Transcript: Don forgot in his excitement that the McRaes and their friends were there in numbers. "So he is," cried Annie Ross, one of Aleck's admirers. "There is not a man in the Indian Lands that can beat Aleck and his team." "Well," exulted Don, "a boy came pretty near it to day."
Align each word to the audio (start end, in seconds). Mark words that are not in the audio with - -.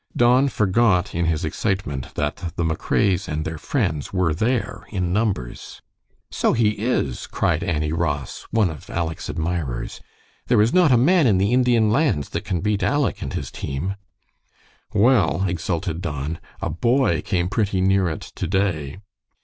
Don 0.17 0.47
forgot 0.49 1.13
in 1.13 1.25
his 1.25 1.45
excitement 1.45 2.15
that 2.15 2.53
the 2.55 2.63
McRaes 2.63 3.27
and 3.27 3.45
their 3.45 3.59
friends 3.59 4.11
were 4.11 4.33
there 4.33 4.83
in 4.89 5.13
numbers. 5.13 5.79
"So 6.31 6.53
he 6.53 6.69
is," 6.71 7.27
cried 7.27 7.63
Annie 7.63 7.93
Ross, 7.93 8.47
one 8.49 8.71
of 8.71 8.89
Aleck's 8.89 9.29
admirers. 9.29 10.01
"There 10.47 10.59
is 10.59 10.73
not 10.73 10.91
a 10.91 10.97
man 10.97 11.27
in 11.27 11.37
the 11.37 11.53
Indian 11.53 11.91
Lands 11.91 12.29
that 12.29 12.45
can 12.45 12.61
beat 12.61 12.81
Aleck 12.81 13.21
and 13.21 13.33
his 13.33 13.51
team." 13.51 13.93
"Well," 14.91 15.45
exulted 15.47 16.01
Don, 16.01 16.39
"a 16.63 16.69
boy 16.71 17.21
came 17.21 17.47
pretty 17.47 17.79
near 17.79 18.09
it 18.09 18.21
to 18.21 18.47
day." 18.47 18.97